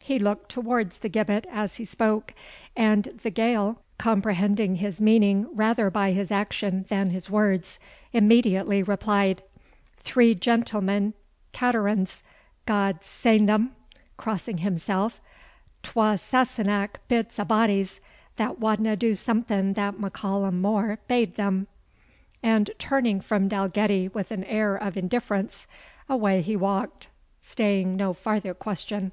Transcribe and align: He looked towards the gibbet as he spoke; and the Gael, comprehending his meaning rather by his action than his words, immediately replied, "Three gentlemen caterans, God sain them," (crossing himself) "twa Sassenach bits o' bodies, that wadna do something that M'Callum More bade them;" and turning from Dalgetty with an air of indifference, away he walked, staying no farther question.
He 0.00 0.20
looked 0.20 0.50
towards 0.52 0.98
the 0.98 1.08
gibbet 1.08 1.48
as 1.50 1.78
he 1.78 1.84
spoke; 1.84 2.32
and 2.76 3.12
the 3.24 3.30
Gael, 3.30 3.82
comprehending 3.98 4.76
his 4.76 5.00
meaning 5.00 5.48
rather 5.52 5.90
by 5.90 6.12
his 6.12 6.30
action 6.30 6.86
than 6.88 7.10
his 7.10 7.28
words, 7.28 7.80
immediately 8.12 8.84
replied, 8.84 9.42
"Three 9.98 10.32
gentlemen 10.36 11.14
caterans, 11.50 12.22
God 12.66 13.02
sain 13.02 13.46
them," 13.46 13.72
(crossing 14.16 14.58
himself) 14.58 15.20
"twa 15.82 16.16
Sassenach 16.18 17.00
bits 17.08 17.40
o' 17.40 17.44
bodies, 17.44 18.00
that 18.36 18.60
wadna 18.60 18.94
do 18.94 19.12
something 19.12 19.72
that 19.72 19.98
M'Callum 19.98 20.60
More 20.62 21.00
bade 21.08 21.34
them;" 21.34 21.66
and 22.44 22.70
turning 22.78 23.20
from 23.20 23.48
Dalgetty 23.48 24.06
with 24.06 24.30
an 24.30 24.44
air 24.44 24.76
of 24.76 24.96
indifference, 24.96 25.66
away 26.08 26.42
he 26.42 26.54
walked, 26.54 27.08
staying 27.42 27.96
no 27.96 28.12
farther 28.12 28.54
question. 28.54 29.10